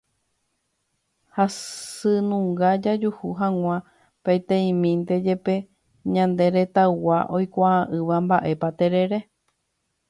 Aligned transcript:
Hasynunga 1.35 2.69
jajuhu 2.83 3.27
hag̃ua 3.41 3.77
peteĩmínte 4.23 5.15
jepe 5.27 5.55
ñane 6.13 6.45
retãygua 6.55 7.17
oikuaa'ỹva 7.37 8.15
mba'épa 8.25 8.67
terere. 8.79 9.19